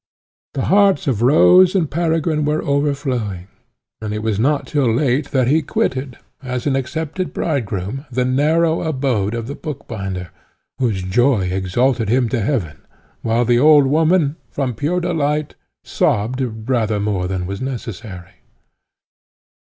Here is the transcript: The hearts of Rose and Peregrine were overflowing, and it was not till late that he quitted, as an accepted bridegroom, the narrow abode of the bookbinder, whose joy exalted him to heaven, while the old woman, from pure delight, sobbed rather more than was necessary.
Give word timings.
The 0.55 0.65
hearts 0.65 1.05
of 1.05 1.21
Rose 1.21 1.75
and 1.75 1.85
Peregrine 1.87 2.43
were 2.43 2.63
overflowing, 2.63 3.47
and 4.01 4.15
it 4.15 4.23
was 4.23 4.39
not 4.39 4.65
till 4.65 4.91
late 4.91 5.29
that 5.29 5.47
he 5.47 5.61
quitted, 5.61 6.17
as 6.41 6.65
an 6.65 6.75
accepted 6.75 7.33
bridegroom, 7.33 8.07
the 8.09 8.25
narrow 8.25 8.81
abode 8.81 9.35
of 9.35 9.45
the 9.45 9.53
bookbinder, 9.53 10.31
whose 10.79 11.03
joy 11.03 11.51
exalted 11.51 12.09
him 12.09 12.29
to 12.29 12.41
heaven, 12.41 12.81
while 13.21 13.45
the 13.45 13.59
old 13.59 13.85
woman, 13.85 14.37
from 14.49 14.73
pure 14.73 14.99
delight, 15.01 15.53
sobbed 15.83 16.41
rather 16.67 16.99
more 16.99 17.27
than 17.27 17.45
was 17.45 17.61
necessary. 17.61 18.37